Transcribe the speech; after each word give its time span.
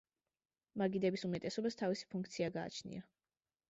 მაგიდების 0.83 1.27
უმეტესობას 1.31 1.79
თავისი 1.85 2.11
ფუნქცია 2.15 2.53
გააჩნია. 2.61 3.09